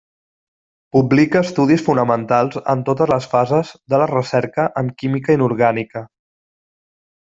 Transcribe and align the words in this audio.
Publica 0.95 1.41
estudis 1.47 1.83
fonamentals 1.91 2.59
en 2.75 2.83
totes 2.89 3.13
les 3.13 3.29
fases 3.37 3.77
de 3.95 4.03
la 4.05 4.11
recerca 4.17 4.69
en 4.85 4.93
química 5.05 5.41
inorgànica. 5.41 6.09